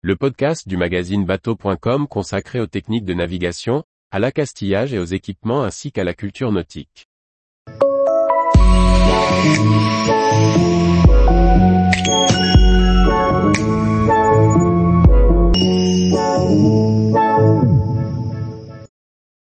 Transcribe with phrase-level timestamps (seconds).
[0.00, 5.64] le podcast du magazine bateau.com consacré aux techniques de navigation, à l'accastillage et aux équipements
[5.64, 7.08] ainsi qu'à la culture nautique.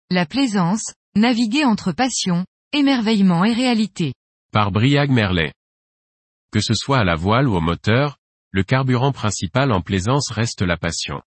[0.09, 4.13] La plaisance, naviguer entre passion, émerveillement et réalité.
[4.53, 5.51] Par Briag Merlet.
[6.53, 8.17] Que ce soit à la voile ou au moteur,
[8.51, 11.21] le carburant principal en plaisance reste la passion.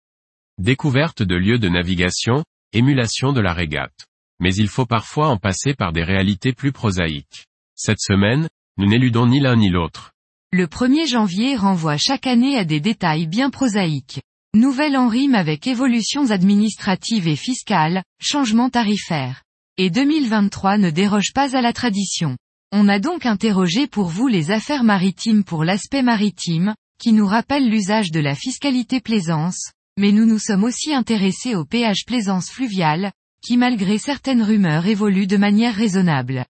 [0.60, 2.44] Découverte de lieux de navigation,
[2.74, 4.06] émulation de la régate.
[4.40, 7.46] Mais il faut parfois en passer par des réalités plus prosaïques.
[7.76, 10.12] Cette semaine, nous n'éludons ni l'un ni l'autre.
[10.52, 14.22] Le 1er janvier renvoie chaque année à des détails bien prosaïques.
[14.54, 19.44] Nouvelle en rime avec évolutions administratives et fiscales, changements tarifaires.
[19.78, 22.38] Et 2023 ne déroge pas à la tradition.
[22.72, 27.70] On a donc interrogé pour vous les affaires maritimes pour l'aspect maritime, qui nous rappelle
[27.70, 33.12] l'usage de la fiscalité plaisance, mais nous nous sommes aussi intéressés au péage plaisance fluviale,
[33.42, 36.46] qui malgré certaines rumeurs évolue de manière raisonnable.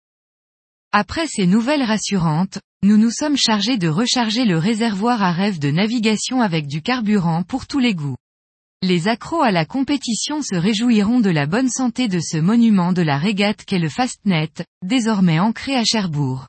[0.92, 5.72] Après ces nouvelles rassurantes, nous nous sommes chargés de recharger le réservoir à rêve de
[5.72, 8.18] navigation avec du carburant pour tous les goûts.
[8.84, 13.02] Les accros à la compétition se réjouiront de la bonne santé de ce monument de
[13.02, 14.52] la régate qu'est le Fastnet,
[14.86, 16.48] désormais ancré à Cherbourg.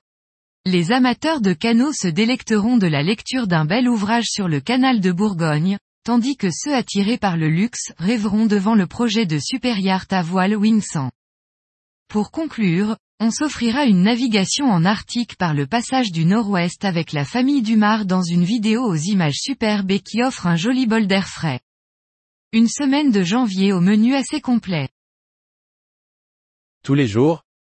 [0.71, 5.01] Les amateurs de canaux se délecteront de la lecture d'un bel ouvrage sur le canal
[5.01, 10.13] de Bourgogne, tandis que ceux attirés par le luxe rêveront devant le projet de super-yacht
[10.13, 11.11] à voile Wingsang.
[12.09, 17.25] Pour conclure, on s'offrira une navigation en Arctique par le passage du Nord-Ouest avec la
[17.25, 21.29] famille Dumar dans une vidéo aux images superbes et qui offre un joli bol d'air
[21.29, 21.61] frais.
[22.53, 24.91] Une semaine de janvier au menu assez complet.
[26.85, 27.43] Tous les jours,